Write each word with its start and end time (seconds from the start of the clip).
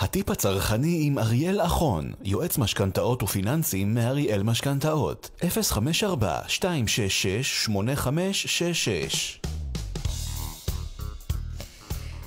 הטיפ 0.00 0.30
הצרכני 0.30 0.98
עם 1.02 1.18
אריאל 1.18 1.60
אחון, 1.60 2.12
יועץ 2.24 2.58
משכנתאות 2.58 3.22
ופיננסים 3.22 3.94
מאריאל 3.94 4.42
משכנתאות, 4.42 5.30
054-266-8566 5.40 5.42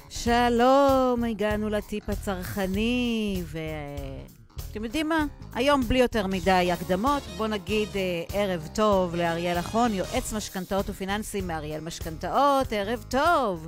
שלום, 0.10 1.23
הגענו 1.29 1.70
לטיפ 1.70 2.09
הצרכני, 2.09 3.43
ואתם 3.45 4.83
יודעים 4.83 5.09
מה? 5.09 5.25
היום 5.53 5.81
בלי 5.88 5.99
יותר 5.99 6.27
מדי 6.27 6.69
הקדמות, 6.71 7.23
בואו 7.38 7.49
נגיד 7.49 7.89
אה, 7.95 8.23
ערב 8.33 8.69
טוב 8.73 9.15
לאריאל 9.15 9.59
אחון, 9.59 9.93
יועץ 9.93 10.33
משכנתאות 10.33 10.89
ופיננסים 10.89 11.47
מאריאל 11.47 11.81
משכנתאות, 11.81 12.67
ערב 12.71 13.05
טוב. 13.09 13.67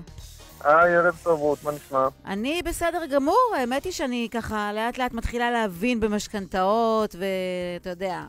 היי, 0.64 0.96
ערב 0.96 1.18
טוב, 1.24 1.40
רות, 1.40 1.64
מה 1.64 1.72
נשמע? 1.72 2.08
אני 2.26 2.62
בסדר 2.66 3.06
גמור, 3.06 3.54
האמת 3.58 3.84
היא 3.84 3.94
שאני 3.94 4.28
ככה 4.32 4.74
לאט 4.74 4.98
לאט 4.98 5.14
מתחילה 5.14 5.52
להבין 5.52 6.00
במשכנתאות, 6.00 7.16
ואתה 7.20 7.90
יודע, 7.90 8.22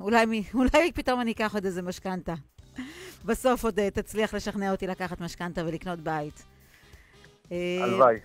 אולי, 0.00 0.42
אולי 0.54 0.92
פתאום 0.94 1.20
אני 1.20 1.32
אקח 1.32 1.54
עוד 1.54 1.64
איזה 1.64 1.82
משכנתה. 1.82 2.34
בסוף 3.24 3.64
עוד 3.64 3.78
אה, 3.78 3.90
תצליח 3.90 4.34
לשכנע 4.34 4.70
אותי 4.70 4.86
לקחת 4.86 5.20
משכנתה 5.20 5.60
ולקנות 5.66 5.98
בית. 5.98 6.42
אה, 7.52 7.56
הלוואי. 7.82 8.16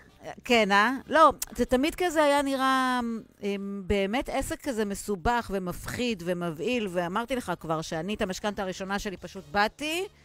כן, 0.44 0.72
אה? 0.72 0.92
לא, 1.08 1.32
זה 1.56 1.66
תמיד 1.66 1.96
כזה 1.96 2.24
היה 2.24 2.42
נראה 2.42 3.00
אמ, 3.44 3.82
באמת 3.86 4.30
עסק 4.30 4.62
כזה 4.62 4.86
מסובך 4.86 5.52
ומפחיד 5.54 6.24
ומבהיל, 6.26 6.88
ואמרתי 6.92 7.36
לך 7.36 7.52
כבר 7.60 7.82
שאני 7.82 8.14
את 8.14 8.22
המשכנתה 8.22 8.62
הראשונה 8.64 9.00
שלי 9.00 9.18
פשוט 9.18 9.44
באתי, 9.52 10.02
אה, 10.02 10.25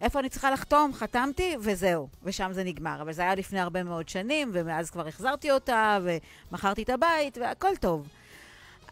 איפה 0.00 0.20
אני 0.20 0.28
צריכה 0.28 0.50
לחתום? 0.50 0.92
חתמתי, 0.94 1.56
וזהו. 1.60 2.08
ושם 2.22 2.50
זה 2.52 2.64
נגמר. 2.64 3.02
אבל 3.02 3.12
זה 3.12 3.22
היה 3.22 3.34
לפני 3.34 3.60
הרבה 3.60 3.82
מאוד 3.82 4.08
שנים, 4.08 4.50
ומאז 4.52 4.90
כבר 4.90 5.08
החזרתי 5.08 5.50
אותה, 5.50 5.98
ומכרתי 6.50 6.82
את 6.82 6.90
הבית, 6.90 7.38
והכל 7.38 7.76
טוב. 7.80 8.08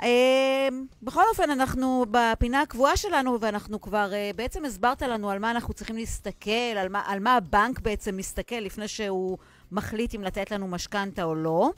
אה, 0.03 0.69
בכל 1.03 1.23
אופן, 1.31 1.51
אנחנו 1.51 2.07
בפינה 2.11 2.61
הקבועה 2.61 2.97
שלנו, 2.97 3.41
ואנחנו 3.41 3.81
כבר, 3.81 4.13
אה, 4.13 4.31
בעצם 4.37 4.65
הסברת 4.65 5.03
לנו 5.03 5.31
על 5.31 5.39
מה 5.39 5.51
אנחנו 5.51 5.75
צריכים 5.75 5.97
להסתכל, 5.97 6.51
על 6.51 6.89
מה, 6.89 7.03
על 7.07 7.21
מה 7.21 7.37
הבנק 7.37 7.81
בעצם 7.81 8.17
מסתכל 8.17 8.57
לפני 8.57 8.89
שהוא 8.89 9.39
מחליט 9.73 10.15
אם 10.15 10.23
לתת 10.23 10.51
לנו 10.51 10.69
משכנתה 10.69 11.25
או 11.25 11.35
לא. 11.35 11.71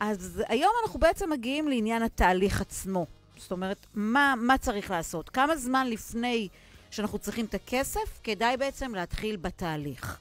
אז 0.00 0.42
היום 0.48 0.72
אנחנו 0.82 1.00
בעצם 1.00 1.30
מגיעים 1.30 1.68
לעניין 1.68 2.02
התהליך 2.02 2.60
עצמו. 2.60 3.06
זאת 3.36 3.52
אומרת, 3.52 3.86
מה, 3.94 4.34
מה 4.36 4.58
צריך 4.58 4.90
לעשות? 4.90 5.28
כמה 5.28 5.56
זמן 5.56 5.86
לפני 5.86 6.48
שאנחנו 6.90 7.18
צריכים 7.18 7.44
את 7.44 7.54
הכסף, 7.54 8.20
כדאי 8.24 8.56
בעצם 8.56 8.94
להתחיל 8.94 9.36
בתהליך. 9.36 10.20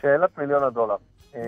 שאלת 0.00 0.38
מיליון 0.38 0.62
הדולר. 0.62 0.96
אמ, 1.34 1.40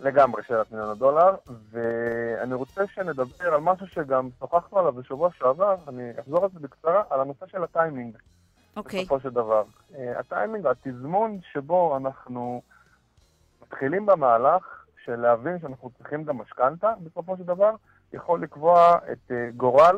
לגמרי 0.00 0.42
שאלת 0.48 0.72
מיליון 0.72 0.90
הדולר, 0.90 1.34
ואני 1.70 2.54
רוצה 2.54 2.86
שנדבר 2.94 3.54
על 3.54 3.60
משהו 3.60 3.86
שגם 3.86 4.28
שוחחנו 4.38 4.78
עליו 4.78 4.92
בשבוע 4.92 5.30
שעבר, 5.38 5.76
אני 5.88 6.10
אחזור 6.20 6.44
על 6.44 6.50
זה 6.54 6.60
בקצרה, 6.60 7.02
על 7.10 7.20
הנושא 7.20 7.46
של 7.46 7.64
הטיימינג. 7.64 8.16
אוקיי. 8.76 9.00
Okay. 9.00 9.02
בסופו 9.02 9.20
של 9.20 9.30
דבר. 9.30 9.64
Uh, 9.90 9.94
הטיימינג, 10.18 10.66
התזמון 10.66 11.38
שבו 11.52 11.96
אנחנו 11.96 12.62
מתחילים 13.62 14.06
במהלך 14.06 14.84
של 15.04 15.16
להבין 15.16 15.58
שאנחנו 15.60 15.90
צריכים 15.98 16.24
גם 16.24 16.38
משכנתה, 16.38 16.92
בסופו 17.04 17.36
של 17.36 17.42
דבר, 17.42 17.74
יכול 18.12 18.42
לקבוע 18.42 18.98
את 19.12 19.30
uh, 19.30 19.34
גורל 19.56 19.96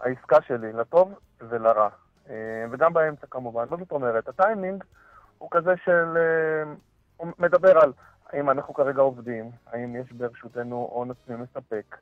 העסקה 0.00 0.42
שלי, 0.42 0.72
לטוב 0.72 1.14
ולרע. 1.40 1.88
אה, 2.30 2.64
וגם 2.70 2.92
באמצע 2.92 3.26
כמובן. 3.30 3.66
מה 3.70 3.76
זאת 3.76 3.92
אומרת? 3.92 4.28
הטיימינג 4.28 4.84
הוא 5.38 5.48
כזה 5.50 5.74
של... 5.84 6.16
אה, 6.16 6.72
הוא 7.16 7.26
מדבר 7.38 7.78
על 7.78 7.92
האם 8.32 8.50
אנחנו 8.50 8.74
כרגע 8.74 9.02
עובדים, 9.02 9.50
האם 9.66 9.96
יש 9.96 10.12
ברשותנו 10.12 10.88
הון 10.92 11.10
עצמי 11.10 11.36
מספק, 11.36 11.96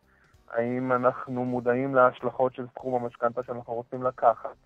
האם 0.51 0.93
אנחנו 0.93 1.45
מודעים 1.45 1.95
להשלכות 1.95 2.55
של 2.55 2.67
סכום 2.75 3.03
המשכנתה 3.03 3.43
שאנחנו 3.43 3.75
רוצים 3.75 4.03
לקחת, 4.03 4.57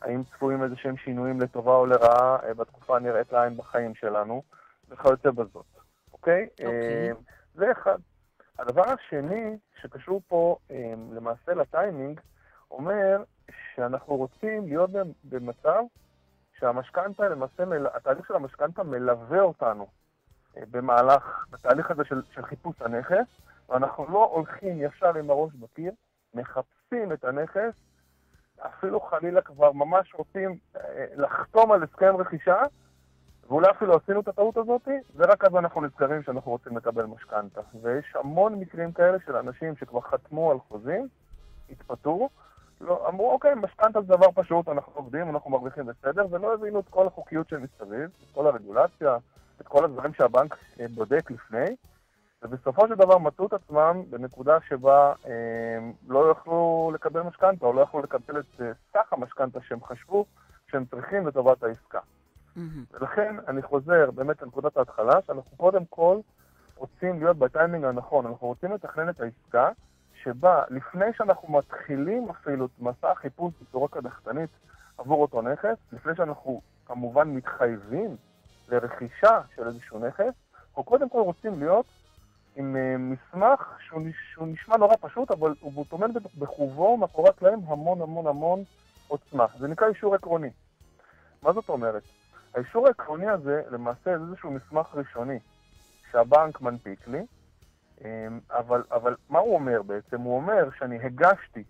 האם 0.00 0.22
צפויים 0.24 0.62
איזה 0.62 0.76
שהם 0.76 0.96
שינויים 0.96 1.40
לטובה 1.40 1.72
או 1.72 1.86
לרעה 1.86 2.38
אה, 2.42 2.54
בתקופה 2.54 2.96
הנראית 2.96 3.32
לעין 3.32 3.56
בחיים 3.56 3.94
שלנו, 3.94 4.42
וכיוצא 4.88 5.30
בזאת, 5.30 5.66
אוקיי? 6.12 6.48
אוקיי. 6.52 7.12
זה 7.54 7.72
אחד. 7.72 7.98
הדבר 8.58 8.84
השני 8.92 9.58
שקשור 9.80 10.22
פה 10.28 10.56
למעשה 11.12 11.54
לטיימינג, 11.54 12.20
אומר 12.70 13.22
שאנחנו 13.74 14.16
רוצים 14.16 14.66
להיות 14.66 14.90
במצב 15.24 15.82
שהמשכנתה, 16.58 17.28
למעשה, 17.28 17.64
התהליך 17.94 18.26
של 18.28 18.34
המשכנתה 18.34 18.82
מלווה 18.82 19.40
אותנו 19.40 19.86
אה, 20.56 20.62
במהלך, 20.70 21.46
בתהליך 21.50 21.90
הזה 21.90 22.04
של, 22.04 22.22
של 22.34 22.42
חיפוש 22.42 22.82
הנכס, 22.82 23.26
ואנחנו 23.68 24.06
לא 24.12 24.24
הולכים 24.24 24.82
ישר 24.82 25.18
עם 25.18 25.30
הראש 25.30 25.52
בקיר, 25.54 25.92
מחפשים 26.34 27.12
את 27.12 27.24
הנכס, 27.24 27.74
אפילו 28.58 29.00
חלילה 29.00 29.42
כבר 29.42 29.72
ממש 29.72 30.14
רוצים 30.14 30.58
אה, 30.76 31.06
לחתום 31.16 31.72
על 31.72 31.82
הסכם 31.82 32.16
רכישה, 32.16 32.62
ואולי 33.48 33.70
אפילו 33.70 33.96
עשינו 33.96 34.20
את 34.20 34.28
הטעות 34.28 34.56
הזאת, 34.56 34.88
ורק 35.16 35.44
אז 35.44 35.56
אנחנו 35.56 35.80
נזכרים 35.80 36.22
שאנחנו 36.22 36.50
רוצים 36.50 36.76
לקבל 36.76 37.04
משכנתה. 37.04 37.60
ויש 37.82 38.16
המון 38.16 38.54
מקרים 38.54 38.92
כאלה 38.92 39.18
של 39.26 39.36
אנשים 39.36 39.76
שכבר 39.76 40.00
חתמו 40.00 40.50
על 40.50 40.58
חוזים, 40.68 41.08
התפטרו, 41.70 42.28
לא, 42.80 43.08
אמרו, 43.08 43.32
אוקיי, 43.32 43.54
משכנתה 43.54 44.00
זה 44.00 44.06
דבר 44.06 44.26
פשוט, 44.34 44.68
אנחנו 44.68 44.92
עובדים, 44.96 45.30
אנחנו 45.30 45.50
מרוויחים 45.50 45.86
בסדר, 45.86 46.26
ולא 46.30 46.54
הבינו 46.54 46.80
את 46.80 46.88
כל 46.90 47.06
החוקיות 47.06 47.48
שמסביב, 47.48 48.10
את 48.22 48.34
כל 48.34 48.46
הרגולציה, 48.46 49.16
את 49.60 49.68
כל 49.68 49.84
הדברים 49.84 50.14
שהבנק 50.14 50.56
אה, 50.80 50.86
בודק 50.94 51.30
לפני, 51.30 51.76
ובסופו 52.42 52.88
של 52.88 52.94
דבר 52.94 53.18
מצאו 53.18 53.46
את 53.46 53.52
עצמם 53.52 54.02
בנקודה 54.10 54.58
שבה 54.68 55.12
אה, 55.26 55.78
לא 56.08 56.30
יכלו 56.30 56.90
לקבל 56.94 57.22
משכנתה, 57.22 57.66
או 57.66 57.72
לא 57.72 57.80
יכלו 57.80 58.00
לקבל 58.00 58.40
את 58.40 58.60
אה, 58.60 58.72
סך 58.92 59.12
המשכנתה 59.12 59.60
שהם 59.60 59.84
חשבו 59.84 60.24
שהם 60.70 60.84
צריכים 60.84 61.26
לטובת 61.26 61.62
העסקה. 61.62 61.98
Mm-hmm. 61.98 62.60
ולכן 62.92 63.36
אני 63.48 63.62
חוזר 63.62 64.10
באמת 64.10 64.42
לנקודת 64.42 64.76
ההתחלה, 64.76 65.22
שאנחנו 65.26 65.56
קודם 65.56 65.84
כל 65.84 66.18
רוצים 66.76 67.18
להיות 67.18 67.36
בטיימינג 67.36 67.84
הנכון, 67.84 68.26
אנחנו 68.26 68.46
רוצים 68.46 68.72
לתכנן 68.72 69.08
את 69.08 69.20
העסקה 69.20 69.70
שבה 70.28 70.62
לפני 70.70 71.06
שאנחנו 71.16 71.52
מתחילים 71.52 72.30
אפילו 72.30 72.66
את 72.66 72.70
מסע 72.78 73.10
החיפוש 73.10 73.54
בצורה 73.62 73.88
קדחתנית 73.88 74.50
עבור 74.98 75.22
אותו 75.22 75.42
נכס, 75.42 75.76
לפני 75.92 76.12
שאנחנו 76.16 76.60
כמובן 76.86 77.28
מתחייבים 77.28 78.16
לרכישה 78.68 79.40
של 79.56 79.66
איזשהו 79.66 80.06
נכס, 80.06 80.32
אנחנו 80.68 80.84
קודם 80.84 81.08
כל 81.08 81.20
רוצים 81.20 81.58
להיות 81.58 81.86
עם 82.56 82.76
uh, 82.76 82.98
מסמך 82.98 83.78
שהוא, 83.86 84.02
שהוא 84.32 84.48
נשמע 84.48 84.76
נורא 84.76 84.94
פשוט, 85.00 85.30
אבל 85.30 85.54
הוא 85.60 85.84
טומן 85.88 86.10
בחובו 86.38 86.96
מאחורי 86.96 87.28
הקלעים 87.28 87.58
המון 87.66 88.02
המון 88.02 88.26
המון 88.26 88.62
עוצמה. 89.08 89.46
זה 89.58 89.68
נקרא 89.68 89.88
אישור 89.88 90.14
עקרוני. 90.14 90.50
מה 91.42 91.52
זאת 91.52 91.68
אומרת? 91.68 92.02
האישור 92.54 92.86
העקרוני 92.86 93.28
הזה 93.28 93.62
למעשה 93.70 94.18
זה 94.18 94.24
איזשהו 94.24 94.50
מסמך 94.50 94.94
ראשוני 94.94 95.38
שהבנק 96.10 96.60
מנפיק 96.60 97.08
לי, 97.08 97.26
אבל, 98.50 98.82
אבל 98.92 99.14
מה 99.28 99.38
הוא 99.38 99.54
אומר 99.54 99.82
בעצם? 99.82 100.20
הוא 100.20 100.36
אומר 100.36 100.68
שאני 100.78 100.98
הגשתי 101.02 101.64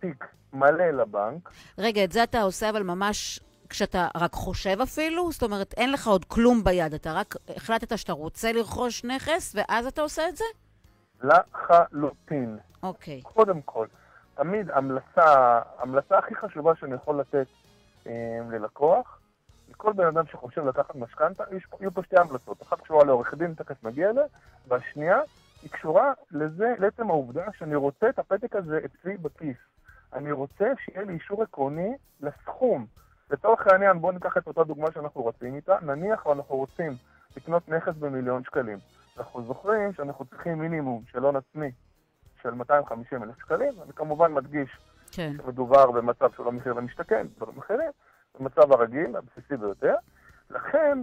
תיק 0.00 0.24
מלא 0.52 0.90
לבנק. 0.90 1.50
רגע, 1.78 2.04
את 2.04 2.12
זה 2.12 2.22
אתה 2.22 2.42
עושה 2.42 2.70
אבל 2.70 2.82
ממש 2.82 3.40
כשאתה 3.68 4.08
רק 4.14 4.32
חושב 4.32 4.80
אפילו? 4.82 5.32
זאת 5.32 5.42
אומרת, 5.42 5.74
אין 5.76 5.92
לך 5.92 6.06
עוד 6.06 6.24
כלום 6.24 6.64
ביד, 6.64 6.94
אתה 6.94 7.12
רק 7.12 7.34
החלטת 7.56 7.98
שאתה 7.98 8.12
רוצה 8.12 8.52
לרכוש 8.52 9.04
נכס, 9.04 9.56
ואז 9.56 9.86
אתה 9.86 10.02
עושה 10.02 10.28
את 10.28 10.36
זה? 10.36 10.44
לחלוטין. 11.22 12.58
אוקיי. 12.82 13.20
Okay. 13.24 13.28
קודם 13.34 13.62
כל, 13.62 13.86
תמיד 14.34 14.70
המלצה, 14.70 15.60
המלצה 15.78 16.18
הכי 16.18 16.34
חשובה 16.34 16.72
שאני 16.76 16.94
יכול 16.94 17.20
לתת 17.20 17.46
אה, 18.06 18.12
ללקוח, 18.50 19.18
לכל 19.70 19.92
בן 19.92 20.06
אדם 20.06 20.26
שחושב 20.26 20.66
לקחת 20.66 20.94
משכנתה, 20.94 21.44
יהיו 21.80 21.94
פה 21.94 22.02
שתי 22.02 22.16
המלצות. 22.20 22.62
אחת 22.62 22.80
קשורה 22.80 23.04
לעורך 23.04 23.34
דין, 23.34 23.54
תכף 23.54 23.84
נגיע 23.84 24.10
אליה, 24.10 24.24
והשנייה, 24.68 25.20
היא 25.64 25.70
קשורה 25.70 26.12
לזה, 26.30 26.74
לעצם 26.78 27.10
העובדה 27.10 27.44
שאני 27.58 27.74
רוצה 27.74 28.08
את 28.08 28.18
הפתק 28.18 28.56
הזה 28.56 28.80
אצלי 28.84 29.16
בכיס. 29.16 29.56
אני 30.12 30.32
רוצה 30.32 30.72
שיהיה 30.84 31.04
לי 31.04 31.12
אישור 31.12 31.42
עקרוני 31.42 31.92
לסכום. 32.20 32.86
לצורך 33.30 33.66
העניין, 33.66 34.00
בואו 34.00 34.12
ניקח 34.12 34.36
את 34.36 34.46
אותה 34.46 34.64
דוגמה 34.64 34.92
שאנחנו 34.94 35.26
רצים 35.26 35.54
איתה, 35.54 35.76
נניח 35.82 36.26
ואנחנו 36.26 36.56
רוצים 36.56 36.92
לקנות 37.36 37.68
נכס 37.68 37.94
במיליון 37.98 38.44
שקלים. 38.44 38.78
אנחנו 39.18 39.46
זוכרים 39.46 39.92
שאנחנו 39.92 40.24
צריכים 40.24 40.58
מינימום 40.58 41.02
של 41.12 41.24
הון 41.24 41.36
עצמי 41.36 41.70
של 42.42 42.50
250 42.50 43.22
אלף 43.22 43.38
שקלים, 43.38 43.72
אני 43.82 43.92
כמובן 43.92 44.32
מדגיש 44.32 44.78
כן. 45.12 45.32
שמדובר 45.36 45.90
במצב 45.90 46.32
שהוא 46.34 46.46
לא 46.46 46.52
מחיר 46.52 46.72
למשתכן, 46.72 47.26
דברים 47.36 47.58
אחרים, 47.58 47.90
במצב 48.38 48.72
הרגיל, 48.72 49.16
הבסיסי 49.16 49.56
ביותר. 49.56 49.94
לכן, 50.50 50.98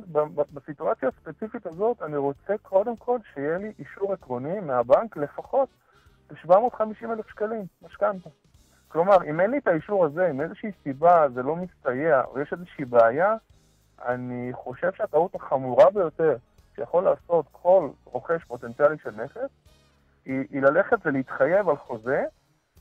בסיטואציה 0.54 1.10
הספציפית 1.10 1.66
הזאת, 1.66 2.02
אני 2.02 2.18
רוצה 2.18 2.58
קודם 2.62 2.96
כל 2.96 3.20
שיהיה 3.34 3.58
לי 3.58 3.74
אישור 3.80 4.14
עקרוני 4.14 4.60
מהבנק 4.60 5.18
לפחות 5.18 5.70
ב-750 6.30 7.06
אלף 7.12 7.30
שקלים, 7.30 7.66
משכנתה. 7.82 8.30
כלומר, 8.88 9.24
אם 9.24 9.40
אין 9.40 9.52
לי 9.52 9.58
את 9.58 9.68
האישור 9.68 10.06
הזה, 10.06 10.30
אם 10.30 10.38
מאיזושהי 10.38 10.72
סיבה 10.84 11.28
זה 11.34 11.44
לא 11.44 11.56
מסתייע, 11.56 12.22
או 12.24 12.40
יש 12.40 12.54
איזושהי 12.54 12.86
בעיה, 12.86 13.36
אני 14.06 14.52
חושב 14.54 14.92
שהטעות 14.94 15.36
החמורה 15.36 15.92
ביותר 15.92 16.38
שיכול 16.76 17.04
לעשות 17.04 17.46
כל 17.52 17.90
רוכש 18.06 18.44
פוטנציאלי 18.44 18.98
של 19.04 19.12
נכס, 19.24 19.50
היא, 20.26 20.44
היא 20.50 20.62
ללכת 20.62 20.98
ולהתחייב 21.06 21.70
על 21.70 21.78
חוזה, 21.78 22.24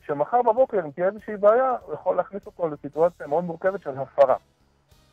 שמחר 0.06 0.42
בבוקר, 0.42 0.80
אם 0.84 0.90
תהיה 0.90 1.06
איזושהי 1.06 1.36
בעיה, 1.36 1.74
הוא 1.82 1.94
יכול 1.94 2.16
להכניס 2.16 2.46
אותו 2.46 2.68
לסיטואציה 2.68 3.26
מאוד 3.26 3.44
מורכבת 3.44 3.82
של 3.82 3.98
הפרה. 3.98 4.36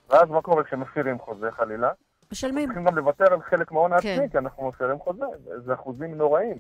ואז 0.10 0.30
מה 0.30 0.42
קורה 0.42 0.64
כשמפירים 0.64 1.20
חוזה 1.20 1.48
חלילה? 1.52 1.92
משלמים. 2.32 2.66
צריכים 2.70 2.86
גם 2.86 2.98
לוותר 2.98 3.34
על 3.34 3.40
חלק 3.50 3.72
מההון 3.72 3.92
כן. 4.02 4.10
העצמי, 4.10 4.30
כי 4.32 4.38
אנחנו 4.38 4.68
מפירים 4.68 5.00
חוזה, 5.00 5.26
זה 5.66 5.74
אחוזים 5.74 6.16
נוראים. 6.18 6.58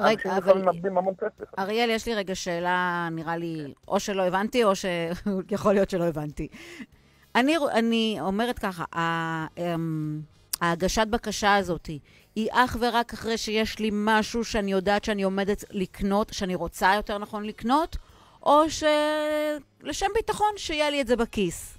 רגע, 0.00 0.22
אבל- 0.26 0.38
לפעמים 0.38 0.64
מאבדים 0.64 0.98
המון 0.98 1.14
כסף. 1.14 1.58
אריאל, 1.58 1.90
יש 1.90 2.06
לי 2.06 2.14
רגע 2.14 2.34
שאלה, 2.34 3.08
נראה 3.12 3.36
לי, 3.36 3.74
או 3.88 4.00
שלא 4.00 4.22
הבנתי, 4.22 4.64
או 4.64 4.72
שיכול 4.76 5.72
להיות 5.74 5.90
שלא 5.90 6.04
הבנתי. 6.04 6.48
אני, 7.34 7.56
אני 7.72 8.16
אומרת 8.20 8.58
ככה, 8.58 8.84
אמ, 9.58 10.20
ההגשת 10.60 11.06
בקשה 11.10 11.56
הזאת 11.56 11.86
היא 12.34 12.48
אך 12.52 12.76
ורק 12.80 13.12
אחרי 13.12 13.38
שיש 13.38 13.78
לי 13.78 13.90
משהו 13.92 14.44
שאני 14.44 14.72
יודעת 14.72 15.04
שאני 15.04 15.22
עומדת 15.22 15.64
לקנות, 15.70 16.32
שאני 16.32 16.54
רוצה 16.54 16.92
יותר 16.96 17.18
נכון 17.18 17.44
לקנות, 17.44 17.96
או 18.42 18.62
שלשם 18.70 20.06
ביטחון 20.14 20.52
שיהיה 20.56 20.90
לי 20.90 21.00
את 21.00 21.06
זה 21.06 21.16
בכיס. 21.16 21.76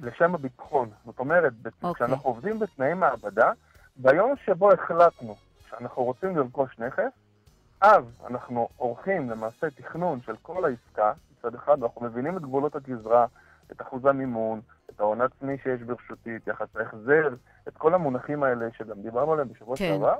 לשם 0.00 0.34
הביטחון. 0.34 0.90
זאת 1.06 1.18
אומרת, 1.18 1.52
בת- 1.62 1.72
אוקיי. 1.82 2.06
כשאנחנו 2.06 2.30
עובדים 2.30 2.58
בתנאי 2.58 2.94
מעבדה, 2.94 3.52
ביום 3.96 4.34
שבו 4.44 4.72
החלטנו 4.72 5.36
שאנחנו 5.70 6.04
רוצים 6.04 6.36
לרכוש 6.36 6.78
נכס, 6.78 7.12
אז 7.80 8.04
אנחנו 8.30 8.68
עורכים 8.76 9.30
למעשה 9.30 9.70
תכנון 9.70 10.20
של 10.26 10.36
כל 10.42 10.64
העסקה, 10.64 11.12
מצד 11.38 11.54
אחד, 11.54 11.76
ואנחנו 11.82 12.06
מבינים 12.06 12.36
את 12.36 12.42
גבולות 12.42 12.76
הגזרה, 12.76 13.26
את 13.72 13.82
אחוז 13.82 14.04
המימון, 14.04 14.60
את 14.90 15.00
ההון 15.00 15.20
העצמי 15.20 15.58
שיש 15.58 15.82
ברשותי, 15.82 16.36
את 16.36 16.46
יחס 16.46 16.76
ההחזר, 16.76 17.28
את 17.68 17.76
כל 17.76 17.94
המונחים 17.94 18.42
האלה 18.42 18.66
שגם 18.78 19.02
דיברנו 19.02 19.32
עליהם 19.32 19.48
בשבוע 19.48 19.76
כן. 19.76 19.84
שעבר, 19.84 20.14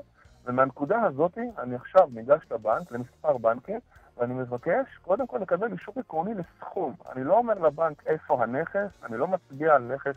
ומהנקודה 0.44 1.02
הזאת 1.02 1.38
אני 1.58 1.74
עכשיו 1.74 2.08
ניגש 2.12 2.40
לבנק, 2.50 2.92
למספר 2.92 3.36
בנקים, 3.38 3.80
ואני 4.16 4.34
מבקש 4.34 4.98
קודם 5.02 5.26
כל 5.26 5.38
לקבל 5.38 5.72
אישור 5.72 5.94
עקרוני 5.96 6.34
לסכום. 6.34 6.94
אני 7.12 7.24
לא 7.24 7.38
אומר 7.38 7.54
לבנק 7.54 8.06
איפה 8.06 8.42
הנכס, 8.42 8.90
אני 9.04 9.16
לא 9.16 9.28
מצביע 9.28 9.74
על 9.74 9.82
נכס 9.94 10.14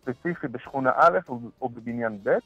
ספציפי 0.00 0.48
בשכונה 0.48 0.92
א' 0.94 1.18
או, 1.60 1.68
בבניין 1.68 2.18
ב', 2.22 2.38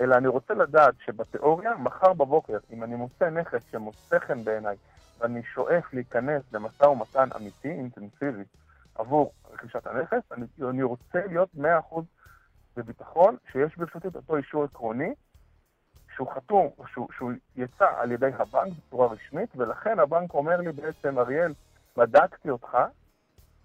אלא 0.00 0.16
אני 0.16 0.28
רוצה 0.28 0.54
לדעת 0.54 0.94
שבתיאוריה, 1.04 1.74
מחר 1.76 2.12
בבוקר, 2.12 2.58
אם 2.72 2.84
אני 2.84 2.94
מוצא 2.94 3.30
נכס 3.30 3.60
שמוצא 3.70 4.18
חן 4.18 4.44
בעיניי, 4.44 4.76
ואני 5.18 5.42
שואף 5.42 5.94
להיכנס 5.94 6.42
למשא 6.52 6.84
ומתן 6.84 7.28
אמיתי, 7.36 7.68
אינטנסיבי, 7.68 8.44
עבור 8.94 9.32
רכישת 9.52 9.86
הנכס, 9.86 10.32
אני, 10.32 10.46
אני 10.70 10.82
רוצה 10.82 11.26
להיות 11.26 11.48
100% 11.58 11.60
בביטחון 12.76 13.36
שיש 13.52 13.76
ברשותי 13.76 14.08
את 14.08 14.16
אותו 14.16 14.36
אישור 14.36 14.64
עקרוני, 14.64 15.14
שהוא 16.14 16.28
חתום, 16.34 16.70
שהוא, 16.92 17.08
שהוא 17.16 17.32
יצא 17.56 17.86
על 17.96 18.12
ידי 18.12 18.30
הבנק 18.38 18.72
בצורה 18.78 19.08
רשמית, 19.08 19.50
ולכן 19.56 19.98
הבנק 19.98 20.34
אומר 20.34 20.56
לי 20.56 20.72
בעצם, 20.72 21.18
אריאל, 21.18 21.52
בדקתי 21.96 22.50
אותך, 22.50 22.78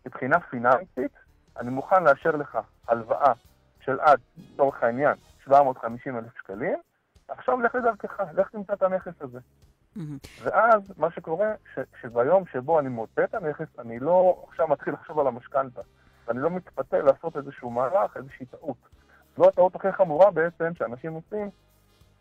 מבחינה 0.05 0.39
פיננסית, 0.39 1.11
אני 1.57 1.69
מוכן 1.69 2.03
לאשר 2.03 2.31
לך 2.31 2.57
הלוואה 2.87 3.33
של 3.81 3.99
עד, 3.99 4.19
לצורך 4.37 4.83
העניין, 4.83 5.13
750 5.43 6.17
אלף 6.17 6.37
שקלים, 6.37 6.79
עכשיו 7.27 7.61
לך 7.61 7.75
לדרכך, 7.75 8.19
לך 8.33 8.49
תמצא 8.49 8.73
את 8.73 8.83
הנכס 8.83 9.21
הזה. 9.21 9.39
ואז 10.43 10.93
מה 10.97 11.11
שקורה, 11.11 11.53
ש, 11.73 11.79
שביום 12.01 12.43
שבו 12.45 12.79
אני 12.79 12.89
מוצא 12.89 13.23
את 13.23 13.35
הנכס, 13.35 13.67
אני 13.79 13.99
לא 13.99 14.45
עכשיו 14.47 14.67
מתחיל 14.67 14.93
לחשוב 14.93 15.19
על 15.19 15.27
המשכנתה, 15.27 15.81
ואני 16.27 16.39
לא 16.39 16.49
מתפתה 16.49 17.01
לעשות 17.01 17.37
איזשהו 17.37 17.71
מהלך, 17.71 18.17
איזושהי 18.17 18.45
טעות. 18.45 18.77
זו 19.37 19.47
הטעות 19.47 19.75
הכי 19.75 19.91
חמורה 19.91 20.31
בעצם 20.31 20.75
שאנשים 20.75 21.13
עושים 21.13 21.49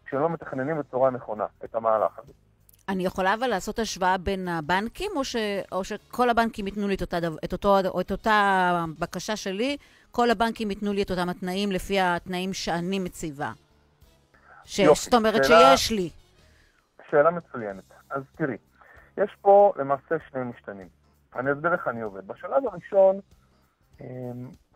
כשהם 0.07 0.21
לא 0.21 0.29
מתכננים 0.31 0.79
בצורה 0.79 1.11
נכונה 1.11 1.47
את 1.65 1.75
המהלך 1.75 2.19
הזה. 2.19 2.33
אני 2.89 3.05
יכולה 3.07 3.35
אבל 3.35 3.47
לעשות 3.47 3.79
השוואה 3.79 4.19
בין 4.19 4.49
הבנקים, 4.49 5.11
או, 5.17 5.25
ש, 5.25 5.37
או 5.73 5.85
שכל 5.85 6.31
הבנקים 6.31 6.67
ייתנו 6.67 6.89
לי 6.89 6.95
את 6.95 7.01
אותה, 7.01 7.19
את, 7.45 7.53
אותו, 7.53 7.79
או 7.89 8.01
את 8.01 8.13
אותה 8.13 8.71
בקשה 8.99 9.37
שלי, 9.37 9.77
כל 10.11 10.31
הבנקים 10.31 10.71
ייתנו 10.71 10.93
לי 10.93 11.03
את 11.03 11.11
אותם 11.11 11.29
התנאים 11.29 11.73
לפי 11.73 12.01
התנאים 12.01 12.53
שאני 12.53 12.99
מציבה? 12.99 13.53
ש, 14.65 14.79
יופי, 14.79 15.01
זאת 15.05 15.15
אומרת 15.15 15.45
שאלה- 15.45 15.77
שיש 15.77 15.91
לי. 15.93 16.11
שאלה 17.11 17.31
מצוינת. 17.31 17.85
אז 18.11 18.23
תראי, 18.37 18.57
יש 19.19 19.31
פה 19.43 19.73
למעשה 19.77 20.15
שני 20.31 20.41
משתנים. 20.45 20.89
אני 21.37 21.53
אסביר 21.53 21.73
איך 21.73 21.89
אני 21.89 22.01
עובד. 22.03 22.27
בשלב 22.27 22.63
הראשון, 22.73 23.21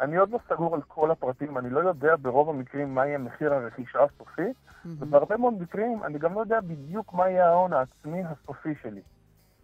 אני 0.00 0.16
עוד 0.16 0.30
לא 0.30 0.38
סגור 0.48 0.74
על 0.74 0.82
כל 0.82 1.10
הפרטים, 1.10 1.58
אני 1.58 1.70
לא 1.70 1.80
יודע 1.80 2.16
ברוב 2.22 2.50
המקרים 2.50 2.94
מה 2.94 3.06
יהיה 3.06 3.18
מחיר 3.18 3.54
הרכישה 3.54 3.98
הסופי. 4.02 4.52
ובהרבה 4.84 5.36
מאוד 5.36 5.54
מקרים 5.62 6.04
אני 6.04 6.18
גם 6.18 6.34
לא 6.34 6.40
יודע 6.40 6.60
בדיוק 6.60 7.14
מה 7.14 7.28
יהיה 7.28 7.48
ההון 7.48 7.72
העצמי 7.72 8.22
הסופי 8.24 8.74
שלי. 8.82 9.00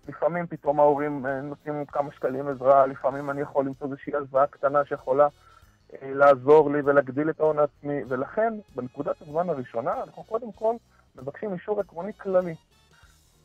לפעמים 0.08 0.46
פתאום 0.46 0.80
ההורים 0.80 1.26
אה, 1.26 1.40
נותנים 1.40 1.84
כמה 1.84 2.12
שקלים 2.12 2.48
עזרה, 2.48 2.86
לפעמים 2.86 3.30
אני 3.30 3.40
יכול 3.40 3.66
למצוא 3.66 3.86
איזושהי 3.86 4.14
הלוואה 4.14 4.46
קטנה 4.46 4.84
שיכולה 4.84 5.28
אה, 5.92 6.14
לעזור 6.14 6.70
לי 6.70 6.80
ולהגדיל 6.84 7.30
את 7.30 7.40
ההון 7.40 7.58
העצמי, 7.58 8.04
ולכן 8.08 8.54
בנקודת 8.74 9.22
הזמן 9.22 9.48
הראשונה 9.48 10.02
אנחנו 10.02 10.24
קודם 10.24 10.52
כל 10.52 10.74
מבקשים 11.16 11.52
אישור 11.52 11.80
עקרוני 11.80 12.12
כללי. 12.12 12.54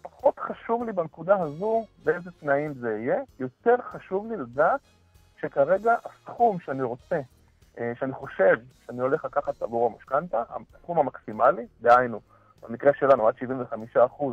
פחות 0.01 0.39
חשוב 0.39 0.83
לי 0.83 0.91
בנקודה 0.91 1.41
הזו 1.41 1.85
באיזה 2.03 2.31
תנאים 2.31 2.73
זה 2.73 2.97
יהיה, 2.97 3.21
יותר 3.39 3.75
חשוב 3.91 4.31
לי 4.31 4.37
לדעת 4.37 4.79
שכרגע 5.41 5.95
הסכום 6.05 6.59
שאני 6.59 6.83
רוצה, 6.83 7.21
אה, 7.79 7.91
שאני 7.99 8.13
חושב 8.13 8.55
שאני 8.85 9.01
הולך 9.01 9.25
לקחת 9.25 9.61
עבורו 9.61 9.89
משכנתה, 9.89 10.43
הסכום 10.75 10.99
המקסימלי, 10.99 11.67
דהיינו, 11.81 12.19
במקרה 12.61 12.91
שלנו 12.99 13.27
עד 13.27 13.33
75% 13.35 14.23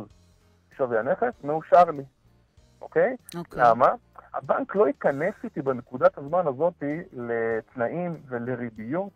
שווי 0.77 0.99
הנכס, 0.99 1.33
מאושר 1.43 1.83
לי, 1.83 2.03
אוקיי? 2.81 3.15
אוקיי. 3.35 3.63
למה? 3.63 3.87
הבנק 4.33 4.75
לא 4.75 4.87
ייכנס 4.87 5.33
איתי 5.43 5.61
בנקודת 5.61 6.17
הזמן 6.17 6.47
הזאת 6.47 6.83
לתנאים 7.13 8.17
ולריביות, 8.27 9.11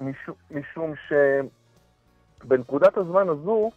משום, 0.00 0.34
משום 0.50 0.92
שבנקודת 2.38 2.96
הזמן 2.96 3.28
הזו, 3.28 3.70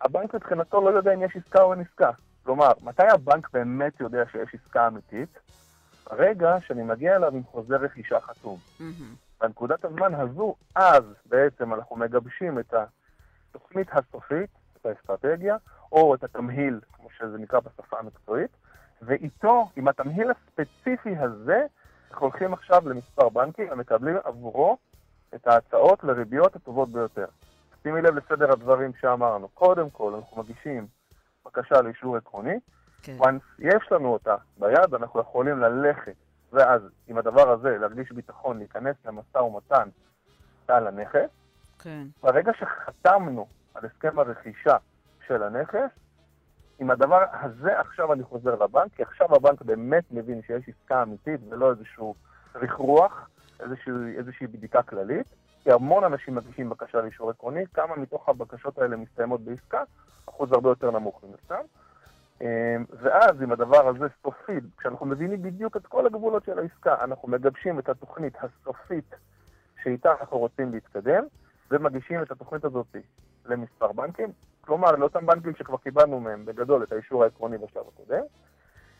הבנק 0.00 0.34
מבחינתו 0.34 0.90
לא 0.90 0.96
יודע 0.96 1.14
אם 1.14 1.22
יש 1.22 1.36
עסקה 1.36 1.62
או 1.62 1.72
אין 1.72 1.80
עסקה. 1.80 2.10
כלומר, 2.42 2.72
מתי 2.82 3.06
הבנק 3.12 3.50
באמת 3.52 4.00
יודע 4.00 4.22
שיש 4.32 4.54
עסקה 4.54 4.86
אמיתית? 4.86 5.38
ברגע 6.10 6.56
שאני 6.66 6.82
מגיע 6.82 7.16
אליו 7.16 7.34
עם 7.34 7.42
חוזה 7.44 7.76
רכישה 7.76 8.20
חתום. 8.20 8.58
בנקודת 9.40 9.84
הזמן 9.84 10.14
הזו, 10.14 10.54
אז 10.74 11.04
בעצם 11.26 11.74
אנחנו 11.74 11.96
מגבשים 11.96 12.58
את 12.58 12.74
התוכנית 13.50 13.88
הסופית, 13.92 14.50
את 14.76 14.86
האסטרטגיה, 14.86 15.56
או 15.92 16.14
את 16.14 16.24
התמהיל, 16.24 16.80
כמו 16.92 17.08
שזה 17.18 17.38
נקרא 17.38 17.60
בשפה 17.60 17.98
המקצועית, 17.98 18.50
ואיתו, 19.02 19.68
עם 19.76 19.88
התמהיל 19.88 20.30
הספציפי 20.30 21.16
הזה, 21.16 21.66
אנחנו 22.10 22.26
הולכים 22.26 22.52
עכשיו 22.52 22.88
למספר 22.88 23.28
בנקים 23.28 23.68
ומקבלים 23.72 24.16
עבורו 24.24 24.78
את 25.34 25.46
ההצעות 25.46 26.04
לריביות 26.04 26.56
הטובות 26.56 26.88
ביותר. 26.88 27.26
שימי 27.82 28.02
לב 28.02 28.14
לסדר 28.16 28.52
הדברים 28.52 28.92
שאמרנו. 29.00 29.48
קודם 29.48 29.90
כל, 29.90 30.14
אנחנו 30.14 30.42
מגישים 30.42 30.86
בקשה 31.46 31.82
לאישור 31.82 32.16
עקרוני, 32.16 32.58
כן. 33.06 33.16
once 33.20 33.54
יש 33.58 33.92
לנו 33.92 34.12
אותה 34.12 34.36
ביד, 34.58 34.94
אנחנו 34.94 35.20
יכולים 35.20 35.58
ללכת, 35.58 36.14
ואז 36.52 36.82
עם 37.08 37.18
הדבר 37.18 37.50
הזה 37.50 37.78
להרגיש 37.78 38.12
ביטחון, 38.12 38.58
להיכנס 38.58 38.96
למשא 39.04 39.38
ומתן 39.38 39.88
על 40.68 40.86
הנכס. 40.86 41.30
כן. 41.78 42.06
ברגע 42.22 42.52
שחתמנו 42.58 43.46
על 43.74 43.84
הסכם 43.86 44.18
הרכישה 44.18 44.76
של 45.26 45.42
הנכס, 45.42 45.90
עם 46.78 46.90
הדבר 46.90 47.24
הזה 47.32 47.80
עכשיו 47.80 48.12
אני 48.12 48.22
חוזר 48.22 48.54
לבנק, 48.54 48.94
כי 48.96 49.02
עכשיו 49.02 49.34
הבנק 49.34 49.62
באמת 49.62 50.04
מבין 50.10 50.42
שיש 50.42 50.68
עסקה 50.68 51.02
אמיתית 51.02 51.40
ולא 51.48 51.70
איזשהו 51.70 52.14
ריח 52.54 53.28
איזושהי, 53.60 53.92
איזושהי 54.18 54.46
בדיקה 54.46 54.82
כללית, 54.82 55.26
כי 55.62 55.72
המון 55.72 56.04
אנשים 56.04 56.34
מגישים 56.34 56.68
בקשה 56.68 57.00
לאישור 57.00 57.30
עקרוני, 57.30 57.64
כמה 57.74 57.96
מתוך 57.96 58.28
הבקשות 58.28 58.78
האלה 58.78 58.96
מסתיימות 58.96 59.40
בעסקה, 59.40 59.82
אחוז 60.28 60.52
הרבה 60.52 60.68
יותר 60.68 60.90
נמוך 60.90 61.24
מן 61.24 61.34
הסתם. 61.42 61.64
אמ, 62.40 62.46
ואז 62.90 63.42
עם 63.42 63.52
הדבר 63.52 63.88
הזה 63.88 64.06
סופית, 64.22 64.64
כשאנחנו 64.76 65.06
מבינים 65.06 65.42
בדיוק 65.42 65.76
את 65.76 65.86
כל 65.86 66.06
הגבולות 66.06 66.44
של 66.44 66.58
העסקה, 66.58 67.04
אנחנו 67.04 67.28
מגבשים 67.28 67.78
את 67.78 67.88
התוכנית 67.88 68.34
הסופית 68.40 69.14
שאיתה 69.82 70.12
אנחנו 70.20 70.38
רוצים 70.38 70.72
להתקדם, 70.72 71.24
ומגישים 71.70 72.22
את 72.22 72.30
התוכנית 72.30 72.64
הזאת 72.64 72.96
למספר 73.46 73.92
בנקים, 73.92 74.32
כלומר 74.60 74.92
לאותם 74.92 75.26
בנקים 75.26 75.54
שכבר 75.54 75.76
קיבלנו 75.76 76.20
מהם 76.20 76.44
בגדול 76.44 76.82
את 76.82 76.92
האישור 76.92 77.24
העקרוני 77.24 77.58
בשלב 77.58 77.84
הקודם, 77.94 78.22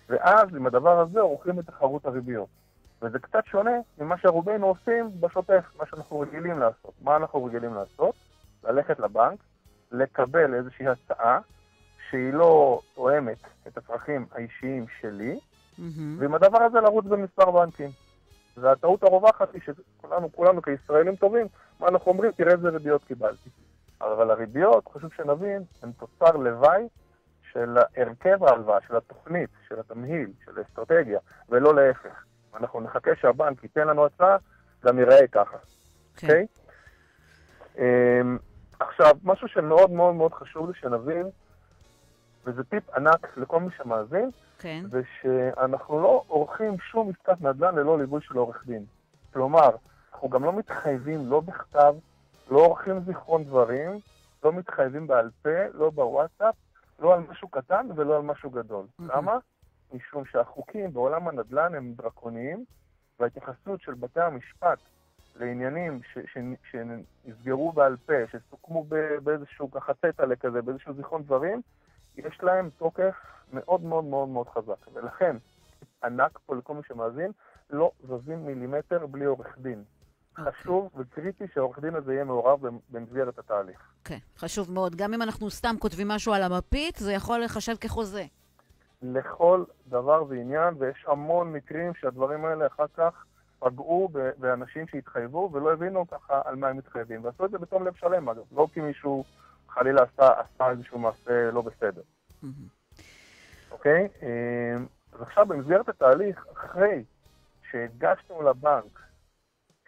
ואז 0.09 0.55
עם 0.57 0.66
הדבר 0.66 1.00
הזה 1.00 1.21
עורכים 1.21 1.59
את 1.59 1.66
תחרות 1.66 2.07
הריביות. 2.07 2.49
וזה 3.02 3.19
קצת 3.19 3.47
שונה 3.47 3.78
ממה 3.99 4.19
שרובנו 4.19 4.66
עושים 4.66 5.21
בשוטף, 5.21 5.64
מה 5.78 5.87
שאנחנו 5.87 6.21
רגילים 6.21 6.59
לעשות. 6.59 6.93
מה 7.02 7.16
אנחנו 7.16 7.45
רגילים 7.45 7.75
לעשות? 7.75 8.14
ללכת 8.64 8.99
לבנק, 8.99 9.38
לקבל 9.93 10.55
איזושהי 10.55 10.87
הצעה 10.88 11.40
שהיא 12.11 12.33
לא 12.33 12.81
תואמת 12.95 13.39
את 13.67 13.79
הצרכים 13.79 14.27
האישיים 14.33 14.87
שלי, 15.01 15.39
מהמם. 15.79 16.17
ועם 16.19 16.35
הדבר 16.35 16.63
הזה 16.63 16.81
לרוץ 16.81 17.05
במספר 17.05 17.51
בנקים. 17.51 17.91
והטעות 18.57 19.03
הרווחת 19.03 19.55
היא 19.55 19.63
שכולנו 19.63 20.33
כולנו 20.33 20.63
כישראלים 20.63 21.17
טובים, 21.17 21.47
מה 21.81 21.89
אנחנו 21.89 22.13
אומרים? 22.13 22.33
תראה 22.33 22.53
איזה 22.53 22.69
ריביות 22.69 23.05
קיבלתי. 23.05 23.51
אבל 24.01 24.31
הריביות, 24.31 24.89
חשוב 24.89 25.13
שנבין, 25.17 25.63
הן 25.83 25.93
תוצר 25.93 26.37
לוואי 26.37 26.89
של 27.53 27.79
הרכב 27.97 28.45
ההלוואה, 28.45 28.79
של 28.89 28.97
התוכנית, 28.97 29.51
של 29.69 29.81
התמהיל, 29.81 30.31
של 30.45 30.59
האסטרטגיה, 30.59 31.19
ולא 31.49 31.75
להפך. 31.75 32.25
אנחנו 32.55 32.81
נחכה 32.81 33.11
שהבנק 33.21 33.63
ייתן 33.63 33.89
לנו 33.89 34.07
הצעה, 34.07 34.37
גם 34.85 34.99
ייראה 34.99 35.27
ככה. 35.33 35.57
כן. 36.17 36.27
אוקיי? 36.27 36.47
אמ, 37.79 38.39
עכשיו, 38.81 39.17
משהו 39.25 39.49
שמאוד 39.49 39.91
מאוד 39.91 40.15
מאוד 40.15 40.33
חשוב 40.33 40.69
לי 40.69 40.75
שנבין, 40.81 41.27
וזה 42.47 42.65
טיפ 42.65 42.91
ענק 42.91 43.37
לכל 43.37 43.61
מי 43.61 43.71
שמאזין, 43.76 44.31
כן. 44.59 44.85
זה 44.91 45.03
שאנחנו 45.21 46.03
לא 46.03 46.23
עורכים 46.26 46.79
שום 46.79 47.11
עסקת 47.11 47.41
נדל"ן 47.41 47.75
ללא 47.75 47.99
ליווי 47.99 48.21
של 48.21 48.37
עורך 48.37 48.67
דין. 48.67 48.85
כלומר, 49.33 49.71
אנחנו 50.12 50.29
גם 50.29 50.45
לא 50.45 50.53
מתחייבים, 50.53 51.31
לא 51.31 51.41
בכתב, 51.41 51.95
לא 52.50 52.59
עורכים 52.59 53.00
זיכרון 53.00 53.45
דברים, 53.45 53.91
לא 54.45 54.53
מתחייבים 54.53 55.07
בעל 55.07 55.31
פה, 55.43 55.67
לא 55.75 55.91
בוואטסאפ, 55.91 56.55
לא 56.99 57.15
על 57.15 57.21
משהו 57.31 57.49
קטן 57.49 57.88
ולא 57.97 58.17
על 58.17 58.23
משהו 58.23 58.50
גדול. 58.50 58.87
Mhm. 59.00 59.03
למה? 59.17 59.38
משום 59.93 60.25
שהחוקים 60.25 60.93
בעולם 60.93 61.29
הנדל"ן 61.29 61.75
הם 61.75 61.93
דרקוניים, 61.97 62.65
וההתייחסות 63.21 63.81
של 63.81 63.95
בתי 63.95 64.21
המשפט 64.21 64.79
לעניינים 65.37 66.00
שנסגרו 66.71 67.73
בעל 67.73 67.97
פה, 68.07 68.12
שסוכמו 68.33 68.85
באיזשהו 69.23 69.71
ככה 69.71 69.95
טטלה 69.95 70.37
כזה, 70.37 70.62
באיזשהו 70.62 70.95
זיכרון 70.95 71.23
דברים, 71.23 71.61
יש 72.17 72.39
להם 72.43 72.71
תוקף 72.79 73.15
מאוד 73.53 73.83
מאוד 73.83 74.05
מאוד 74.05 74.29
מאוד 74.29 74.49
חזק. 74.49 74.87
ולכן, 74.95 75.37
ענק 76.05 76.39
פה 76.47 76.55
לכל 76.57 76.75
מי 76.75 76.81
שמאזין, 76.89 77.31
לא 77.71 77.91
זזים 78.05 78.47
מילימטר 78.47 79.07
בלי 79.07 79.25
עורך 79.25 79.59
דין. 79.59 79.85
אוקיי. 80.39 80.53
חשוב 80.53 80.91
וקריטי 80.97 81.45
שהעורך 81.55 81.79
דין 81.79 81.95
הזה 81.95 82.13
יהיה 82.15 82.25
מעורב 82.25 82.67
במ- 82.67 82.79
במסגרת 82.91 83.39
התהליך. 83.39 83.81
כן, 84.05 84.19
חשוב 84.39 84.73
מאוד. 84.73 84.95
גם 84.97 85.15
אם 85.15 85.23
אנחנו 85.23 85.51
סתם 85.51 85.75
כותבים 85.79 86.09
משהו 86.09 86.33
על 86.33 86.43
המפית, 86.43 86.97
זה 86.97 87.13
יכול 87.13 87.41
לחשב 87.45 87.77
כחוזה. 87.81 88.25
לכל 89.03 89.65
דבר 89.89 90.25
ועניין, 90.29 90.75
ויש 90.79 91.05
המון 91.09 91.53
מקרים 91.53 91.95
שהדברים 91.95 92.45
האלה 92.45 92.67
אחר 92.67 92.87
כך 92.97 93.25
פגעו 93.59 94.09
באנשים 94.39 94.87
שהתחייבו 94.89 95.51
ולא 95.53 95.73
הבינו 95.73 96.07
ככה 96.09 96.41
על 96.45 96.57
מה 96.57 96.69
הם 96.69 96.77
מתחייבים. 96.77 97.25
ועשו 97.25 97.45
את 97.45 97.51
זה 97.51 97.59
בתום 97.59 97.87
לב 97.87 97.95
שלם, 97.95 98.29
אגב. 98.29 98.43
לא 98.53 98.67
כי 98.75 98.81
מישהו 98.81 99.25
חלילה 99.78 100.02
עשה, 100.02 100.40
עשה 100.40 100.71
איזשהו 100.71 100.99
מעשה 100.99 101.50
לא 101.50 101.62
בסדר, 101.62 102.02
מהמם. 102.42 102.54
אוקיי? 103.71 104.09
אה, 104.23 104.76
אז 105.12 105.21
עכשיו 105.23 105.47
במסגרת 105.47 105.88
התהליך, 105.88 106.47
אחרי 106.52 107.04
שהגשנו 107.71 108.42
לבנק 108.42 109.00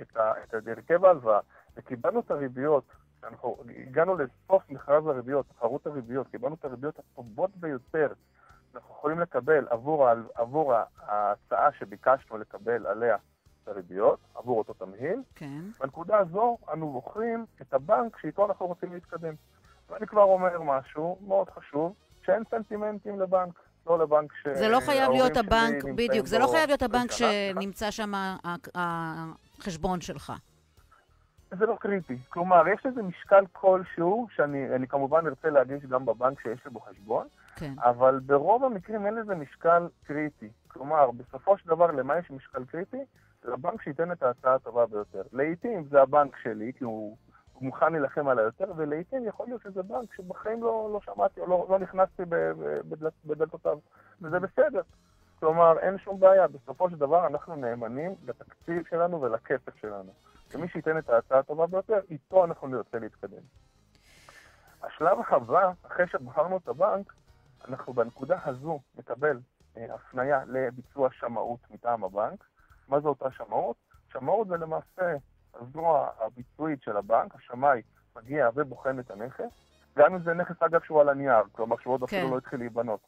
את, 0.00 0.16
ה, 0.16 0.33
את 0.42 0.54
הרכב 0.68 1.04
ההלוואה 1.04 1.40
וקיבלנו 1.76 2.21
את 2.21 2.30
הריביות, 2.30 2.85
אנחנו 3.25 3.57
הגענו 3.78 4.16
לסוף 4.16 4.71
מכרז 4.71 5.07
הריביות, 5.07 5.47
תחרות 5.49 5.87
הריביות, 5.87 6.26
קיבלנו 6.28 6.54
את 6.54 6.64
הריביות 6.64 6.99
הטובות 6.99 7.57
ביותר 7.57 8.12
אנחנו 8.75 8.95
יכולים 8.95 9.21
לקבל 9.21 9.66
עבור, 9.71 10.09
עבור 10.35 10.75
ההצעה 10.99 11.73
שביקשנו 11.73 12.38
לקבל 12.38 12.87
עליה 12.87 13.16
את 13.62 13.68
הריביות, 13.68 14.18
עבור 14.35 14.59
אותו 14.59 14.75
תמהיל. 14.75 15.23
כן. 15.35 15.61
בנקודה 15.80 16.18
הזו 16.18 16.59
אנו 16.73 16.92
בוחרים 16.92 17.47
את 17.62 17.75
הבנק 17.75 18.18
שאיתו 18.18 18.47
אנחנו 18.47 18.66
רוצים 18.66 18.92
להתקדם. 18.92 19.35
ואני 19.90 20.07
כבר 20.07 20.23
אומר 20.23 20.62
משהו 20.62 21.18
מאוד 21.26 21.50
חשוב, 21.50 21.95
שאין 22.26 22.42
סנטימנטים 22.50 23.21
לבנק, 23.21 23.54
לא 23.87 23.99
לבנק 23.99 24.33
ש... 24.42 24.49
זה 24.49 24.68
לא 24.68 24.80
חייב 24.80 25.11
להיות 25.11 25.37
הבנק, 25.37 25.85
בדיוק, 25.95 26.26
זה 26.26 26.38
לא 26.38 26.47
חייב 26.47 26.66
להיות 26.66 26.83
הבנק. 26.83 27.11
שנמצא 27.11 27.90
שם 27.90 28.12
החשבון 28.75 30.00
שלך. 30.00 30.33
זה 31.50 31.66
לא 31.66 31.76
קריטי. 31.80 32.18
כלומר, 32.28 32.68
יש 32.68 32.87
לזה 32.87 33.02
משקל 33.02 33.45
כלשהו, 33.52 34.26
שאני 34.37 34.75
אני 34.75 34.88
כמובן 34.88 35.26
ארצה 35.26 35.50
להגיש 35.50 35.83
גם 35.85 36.07
בבנק 36.07 36.40
שיש 36.40 36.64
לי 36.64 36.71
בו 36.71 36.80
חשבון, 36.80 37.26
כן. 37.57 37.75
אבל 37.78 38.21
ברוב 38.26 38.64
המקרים 38.64 39.07
אין 39.07 39.14
לזה 39.14 39.35
משקל 39.35 39.88
קריטי. 40.07 40.49
כלומר, 40.68 41.11
בסופו 41.11 41.59
של 41.59 41.68
דבר, 41.68 41.90
למה 41.90 42.18
יש 42.18 42.30
משקל 42.30 42.64
קריטי? 42.64 43.04
לבנק 43.45 43.83
שייתן 43.83 44.12
את 44.12 44.23
ההצעה 44.23 44.54
הטובה 44.54 44.87
ביותר. 44.87 45.23
לעיתים 45.33 45.85
זה 45.90 46.02
הבנק 46.02 46.37
שלי, 46.42 46.73
כי 46.78 46.85
הוא, 46.85 47.16
הוא 47.59 47.67
מוכן 47.67 47.93
להילחם 47.93 48.29
על 48.29 48.38
היותר, 48.38 48.73
ולעיתים 48.77 49.25
יכול 49.25 49.47
להיות 49.47 49.62
שזה 49.62 49.83
בנק 49.83 50.15
שבחיים 50.15 50.62
לא, 50.62 50.91
לא 50.93 51.00
שמעתי 51.00 51.41
או 51.41 51.47
לא, 51.47 51.67
לא 51.71 51.79
נכנסתי 51.79 52.23
בדלתותיו, 53.25 53.79
וזה 54.23 54.41
בסדר. 54.41 54.81
כלומר, 55.41 55.79
אין 55.79 55.99
שום 55.99 56.21
בעיה. 56.21 56.49
בסופו 56.49 56.91
של 56.91 56.97
דבר 56.97 57.27
אנחנו 57.27 57.57
נאמנים 57.57 58.15
לתקציב 58.27 58.83
שלנו 58.91 59.23
ולכסף 59.23 59.77
שלנו. 59.81 60.12
ומי 60.55 60.69
שייתן 60.69 60.99
את 60.99 61.09
ההצעה 61.09 61.38
הטובה 61.38 61.67
ביותר, 61.67 62.00
איתו 62.11 62.45
אנחנו 62.45 62.69
נרצה 62.69 62.99
להתקדם. 62.99 63.43
השלב 64.83 65.19
הבא, 65.29 65.73
אחרי 65.87 66.07
שבחרנו 66.07 66.57
את 66.57 66.69
הבנק, 66.69 67.12
אנחנו 67.69 67.93
בנקודה 67.93 68.38
הזו 68.45 68.81
נקבל 68.99 69.38
אה, 69.77 69.95
הפניה 69.95 70.41
לביצוע 70.47 71.09
שמאות 71.12 71.61
מטעם 71.71 72.05
הבנק. 72.05 72.45
מה 72.88 73.00
זה 73.00 73.09
אותה 73.09 73.31
שמאות? 73.31 73.77
שמאות 74.12 74.49
זה 74.49 74.57
למעשה 74.57 75.17
הזרוע 75.59 76.09
הביצועית 76.21 76.83
של 76.83 76.97
הבנק, 76.97 77.35
השמאי 77.35 77.83
מגיע 78.17 78.49
ובוחן 78.55 78.99
את 78.99 79.11
הנכס, 79.11 79.45
גם 79.99 80.15
אם 80.15 80.23
זה 80.23 80.35
נכס 80.35 80.62
אגב 80.62 80.81
שהוא 80.83 81.00
על 81.00 81.09
הנייר, 81.09 81.43
כלומר 81.53 81.77
שהוא 81.77 81.95
עוד 81.95 82.00
כן. 82.00 82.17
אפילו 82.17 82.31
לא 82.31 82.38
התחיל 82.38 82.59
להיבנות. 82.59 83.00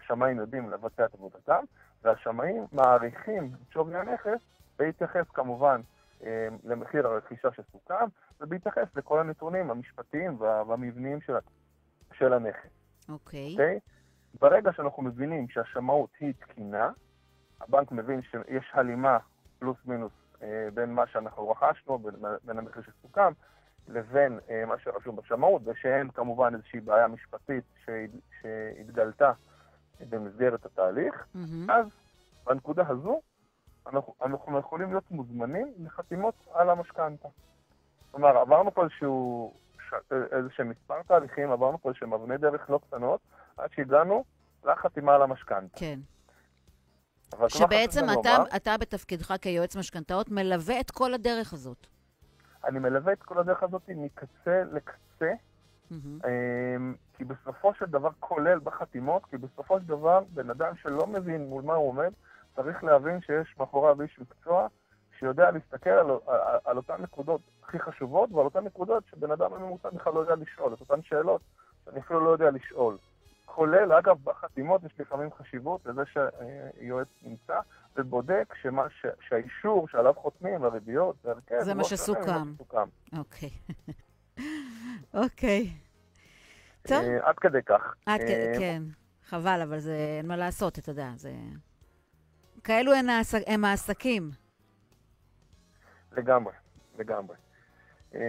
השמאים 0.00 0.36
יודעים 0.38 0.70
לבצע 0.70 1.04
את 1.04 1.14
עבודתם, 1.14 1.64
והשמאים 2.04 2.66
מעריכים 2.72 3.44
את 3.44 3.72
שווי 3.72 3.96
הנכס 3.96 4.40
בהתייחס 4.78 5.26
כמובן 5.34 5.80
אה, 6.24 6.48
למחיר 6.64 7.06
הרכישה 7.06 7.48
שסוכם, 7.52 8.04
ובהתייחס 8.40 8.96
לכל 8.96 9.20
הנתונים 9.20 9.70
המשפטיים 9.70 10.40
וה- 10.40 10.62
והמבניים 10.66 11.20
של, 11.20 11.32
של 12.12 12.32
הנכס. 12.32 12.68
אוקיי. 13.08 13.52
אוקיי? 13.52 13.78
ברגע 14.40 14.72
שאנחנו 14.72 15.02
מבינים 15.02 15.48
שהשמאות 15.48 16.10
היא 16.20 16.32
תקינה, 16.40 16.90
הבנק 17.60 17.92
מבין 17.92 18.22
שיש 18.22 18.70
הלימה 18.72 19.18
פלוס 19.58 19.76
מינוס 19.84 20.12
בין 20.74 20.94
מה 20.94 21.06
שאנחנו 21.06 21.50
רכשנו, 21.50 21.98
בין, 21.98 22.14
בין 22.44 22.58
המחיר 22.58 22.82
שסוכם, 22.82 23.32
לבין 23.88 24.38
אה, 24.50 24.64
מה 24.66 24.74
שרשום 24.78 25.16
בשמאות, 25.16 25.62
ושאין 25.64 26.10
כמובן 26.10 26.54
איזושהי 26.54 26.80
בעיה 26.80 27.08
משפטית 27.08 27.64
שהת, 27.84 28.10
שהתגלתה 28.40 29.32
במסגרת 30.08 30.66
התהליך, 30.66 31.26
מהמם. 31.34 31.70
אז 31.70 31.86
בנקודה 32.46 32.88
הזו 32.88 33.20
אנחנו, 33.86 34.14
אנחנו 34.22 34.58
יכולים 34.58 34.90
להיות 34.90 35.10
מוזמנים 35.10 35.72
לחתימות 35.78 36.34
על 36.54 36.70
המשכנתה. 36.70 37.28
כלומר, 38.10 38.38
עברנו 38.38 38.70
פה 38.74 38.82
איזשהו, 38.82 39.54
איזשהם 40.32 40.68
מספר 40.68 41.02
תהליכים, 41.02 41.50
עברנו 41.50 41.78
פה 41.78 41.88
איזשהם 41.88 42.12
אבני 42.12 42.38
דרך 42.38 42.70
לא 42.70 42.80
קטנות, 42.86 43.20
עד 43.56 43.70
שהגענו 43.72 44.24
לחתימה 44.64 45.14
על 45.14 45.22
המשכנתה. 45.22 45.78
כן. 45.78 45.98
שבעצם 47.48 48.04
אתה, 48.04 48.38
לומר, 48.38 48.44
אתה 48.56 48.76
בתפקידך 48.76 49.34
כיועץ 49.40 49.76
משכנתאות 49.76 50.30
מלווה 50.30 50.80
את 50.80 50.90
כל 50.90 51.14
הדרך 51.14 51.52
הזאת. 51.52 51.86
אני 52.64 52.78
מלווה 52.78 53.12
את 53.12 53.22
כל 53.22 53.38
הדרך 53.38 53.62
הזאת 53.62 53.82
מקצה 53.88 54.62
לקצה. 54.72 55.32
אמ, 55.92 56.94
כי 57.16 57.24
בסופו 57.24 57.74
של 57.74 57.84
דבר, 57.84 58.10
כולל 58.20 58.58
בחתימות, 58.58 59.22
כי 59.30 59.36
בסופו 59.36 59.80
של 59.80 59.86
דבר, 59.86 60.20
בן 60.34 60.50
אדם 60.50 60.76
שלא 60.76 61.06
מבין 61.06 61.46
מול 61.46 61.62
מה 61.62 61.74
הוא 61.74 61.88
עומד, 61.88 62.12
צריך 62.56 62.84
להבין 62.84 63.20
שיש 63.20 63.54
מאחוריו 63.58 64.02
איש 64.02 64.18
מקצוע 64.18 64.66
שיודע 65.18 65.50
להסתכל 65.50 65.90
על, 65.90 66.10
על, 66.26 66.58
על 66.64 66.76
אותן 66.76 67.02
נקודות 67.02 67.40
הכי 67.62 67.78
חשובות 67.78 68.32
ועל 68.32 68.44
אותן 68.44 68.64
נקודות 68.64 69.04
שבן 69.10 69.30
אדם 69.30 69.50
בממוצע 69.50 69.90
בכלל 69.90 70.14
לא 70.14 70.20
יודע 70.20 70.34
לשאול, 70.34 70.74
את 70.74 70.80
אותן 70.80 71.02
שאלות 71.02 71.40
שאני 71.84 72.00
אפילו 72.00 72.24
לא 72.24 72.30
יודע 72.30 72.50
לשאול. 72.50 72.96
כולל, 73.54 73.92
אגב, 73.92 74.16
בחתימות 74.24 74.84
יש 74.84 75.00
לפעמים 75.00 75.28
חשיבות 75.32 75.86
לזה 75.86 76.02
שיועץ 76.12 77.08
נמצא 77.22 77.60
ובודק 77.96 78.54
שמה, 78.62 78.90
ש, 78.90 79.06
שהאישור 79.28 79.88
שעליו 79.88 80.14
חותמים, 80.16 80.64
הריביות, 80.64 81.16
זה 81.22 81.28
מה 81.28 81.34
לא 81.50 81.60
שונה 81.60 81.74
ממה 81.74 81.84
שסוכם. 81.84 82.54
שסוכם. 82.54 82.88
אוקיי. 83.18 83.50
אוקיי. 85.14 85.70
טוב, 86.88 87.04
אה, 87.04 87.28
עד 87.28 87.38
כדי 87.38 87.62
כך. 87.62 87.94
עד 88.06 88.20
כ... 88.20 88.30
אה, 88.30 88.52
כן. 88.58 88.82
חבל, 89.24 89.60
אבל 89.62 89.78
זה 89.78 89.96
אין 90.18 90.28
מה 90.28 90.36
לעשות, 90.36 90.78
אתה 90.78 90.90
יודע, 90.90 91.08
זה... 91.16 91.32
כאלו 92.64 92.92
הם 93.46 93.64
העסקים. 93.64 94.30
לגמרי, 96.12 96.52
לגמרי. 96.98 97.36
אה, 98.14 98.20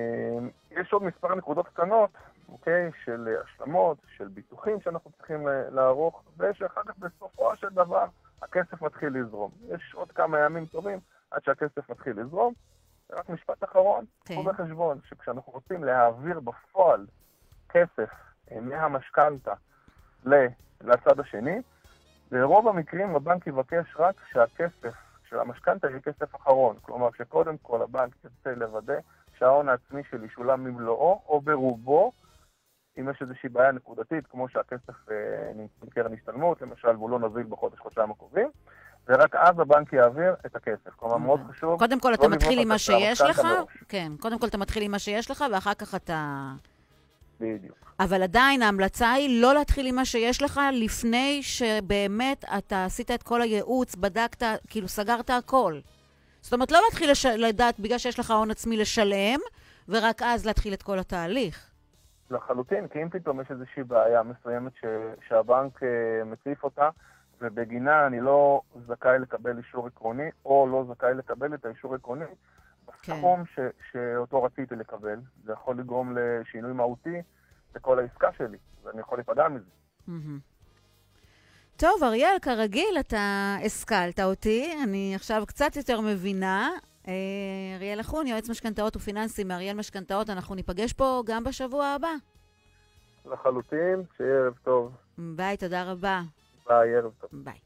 יש 0.71 0.93
עוד 0.93 1.03
מספר 1.03 1.35
נקודות 1.35 1.67
קטנות, 1.67 2.09
אוקיי, 2.53 2.91
של 3.05 3.27
אה, 3.27 3.41
השלמות, 3.41 3.97
של 4.17 4.27
ביטוחים 4.27 4.81
שאנחנו 4.81 5.11
צריכים 5.11 5.47
אה, 5.47 5.69
לערוך, 5.69 6.23
ושאחר 6.37 6.81
כך 6.83 6.97
בסופו 6.97 7.55
של 7.55 7.69
דבר 7.69 8.05
הכסף 8.41 8.81
מתחיל 8.81 9.09
לזרום. 9.17 9.51
יש 9.69 9.93
עוד 9.93 10.11
כמה 10.11 10.39
ימים 10.39 10.65
טובים 10.65 10.99
עד 11.31 11.43
שהכסף 11.43 11.89
מתחיל 11.89 12.19
לזרום. 12.19 12.53
רק 13.11 13.29
משפט 13.29 13.63
אחרון, 13.63 14.05
כן. 14.25 14.33
קחו 14.33 14.43
בחשבון 14.43 14.99
שכשאנחנו 15.09 15.53
רוצים 15.53 15.83
להעביר 15.83 16.39
בפועל 16.39 17.05
כסף 17.69 18.09
אה, 18.51 18.59
מהמשכנתה 18.61 19.53
לצד 20.81 21.19
השני, 21.19 21.61
ברוב 22.31 22.67
המקרים 22.67 23.15
הבנק 23.15 23.47
יבקש 23.47 23.95
רק 23.99 24.15
שהכסף 24.31 24.93
שהמשכנתה 25.29 25.87
היא 25.87 25.99
כסף 25.99 26.35
אחרון. 26.35 26.75
כלומר, 26.81 27.09
שקודם 27.17 27.57
כל 27.57 27.81
הבנק 27.81 28.13
ירצה 28.23 28.59
לוודא 28.59 28.99
שההון 29.37 29.69
העצמי 29.69 30.01
שלי 30.09 30.29
שולם 30.29 30.63
ממלואו 30.63 31.21
או 31.27 31.41
ברובו, 31.41 32.11
אם 32.99 33.09
יש 33.09 33.21
איזושהי 33.21 33.49
בעיה 33.49 33.71
נקודתית, 33.71 34.27
כמו 34.27 34.49
שהכסף 34.49 35.09
אה, 35.11 35.15
נמצא 35.55 35.85
בקרן 35.85 36.13
השתלמות, 36.13 36.61
למשל, 36.61 36.89
והוא 36.89 37.09
לא 37.09 37.19
נזיל 37.19 37.43
בחודש-חודשיים 37.49 38.11
הקרובים, 38.11 38.49
ורק 39.07 39.35
אז 39.35 39.59
הבנק 39.59 39.93
יעביר 39.93 40.33
את 40.45 40.55
הכסף. 40.55 40.89
כלומר, 40.95 41.17
מאוד 41.17 41.39
חשוב... 41.49 41.79
קודם 41.79 41.99
כל 41.99 42.09
לא 42.09 42.15
אתה 42.15 42.27
מתחיל 42.27 42.59
עם 42.59 42.67
מה 42.67 42.77
שיש 42.77 43.21
לך. 43.21 43.41
כן, 43.87 44.11
קודם 44.19 44.39
כל 44.39 44.47
אתה 44.47 44.57
מתחיל 44.57 44.83
עם 44.83 44.91
מה 44.91 44.99
שיש 44.99 45.31
לך, 45.31 45.43
ואחר 45.53 45.73
כך 45.73 45.95
אתה... 45.95 46.51
בדיוק. 47.39 47.77
אבל 47.99 48.23
עדיין 48.23 48.61
ההמלצה 48.61 49.11
היא 49.11 49.41
לא 49.41 49.53
להתחיל 49.53 49.87
עם 49.87 49.95
מה 49.95 50.05
שיש 50.05 50.41
לך 50.41 50.59
לפני 50.73 51.39
שבאמת 51.43 52.45
אתה 52.57 52.85
עשית 52.85 53.11
את 53.11 53.23
כל 53.23 53.41
הייעוץ, 53.41 53.95
בדקת, 53.95 54.43
כאילו 54.67 54.87
סגרת 54.87 55.29
הכל. 55.29 55.79
זאת 56.41 56.53
אומרת, 56.53 56.71
לא 56.71 56.79
להתחיל 56.85 57.11
לש... 57.11 57.25
לדעת 57.25 57.79
בגלל 57.79 57.97
שיש 57.97 58.19
לך 58.19 58.31
הון 58.31 58.51
עצמי 58.51 58.77
לשלם, 58.77 59.39
ורק 59.87 60.21
אז 60.21 60.45
להתחיל 60.45 60.73
את 60.73 60.83
כל 60.83 60.99
התהליך. 60.99 61.72
לחלוטין, 62.33 62.87
כי 62.87 63.03
אם 63.03 63.09
פתאום 63.09 63.41
יש 63.41 63.51
איזושהי 63.51 63.83
בעיה 63.83 64.23
מסוימת 64.23 64.71
ש, 64.75 64.85
שהבנק 65.27 65.83
אה, 65.83 66.23
מציף 66.25 66.63
אותה, 66.63 66.89
ובגינה 67.41 68.07
אני 68.07 68.19
לא 68.19 68.61
זכאי 68.87 69.19
לקבל 69.19 69.57
אישור 69.57 69.87
עקרוני, 69.87 70.29
או 70.45 70.67
לא 70.71 70.85
זכאי 70.93 71.13
לקבל 71.13 71.53
את 71.53 71.65
האישור 71.65 71.93
העקרוני, 71.93 72.25
כן. 72.25 73.13
בסכום 73.13 73.45
ש, 73.45 73.59
שאותו 73.91 74.43
רציתי 74.43 74.75
לקבל, 74.75 75.19
זה 75.43 75.53
יכול 75.53 75.79
לגרום 75.79 76.17
לשינוי 76.17 76.73
מהותי 76.73 77.21
בכל 77.73 77.99
העסקה 77.99 78.27
שלי, 78.37 78.57
ואני 78.83 79.01
יכול 79.01 79.17
להיפגע 79.17 79.47
מזה. 79.47 79.69
מהמם. 80.07 80.39
טוב, 81.77 82.03
אריאל, 82.03 82.39
כרגיל, 82.41 82.97
אתה 82.99 83.55
השכלת 83.65 84.19
אותי, 84.19 84.73
אני 84.83 85.15
עכשיו 85.15 85.43
קצת 85.47 85.75
יותר 85.75 86.01
מבינה. 86.01 86.69
אה, 87.07 87.13
אריאל 87.75 88.01
אחון, 88.01 88.27
יועץ 88.27 88.49
משכנתאות 88.49 88.95
ופיננסי 88.95 89.43
מאריאל 89.43 89.75
משכנתאות, 89.75 90.29
אנחנו 90.29 90.55
ניפגש 90.55 90.93
פה 90.93 91.23
גם 91.25 91.43
בשבוע 91.43 91.85
הבא. 91.85 92.11
לחלוטין, 93.25 94.03
שיהיה 94.17 94.35
ערב 94.35 94.53
טוב. 94.63 94.91
ביי, 95.17 95.57
תודה 95.57 95.91
רבה. 95.91 96.21
ביי, 96.67 96.95
ערב 96.95 97.11
טוב. 97.21 97.29
ביי. 97.33 97.57